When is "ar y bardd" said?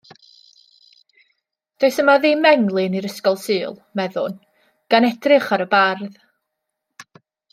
5.59-6.17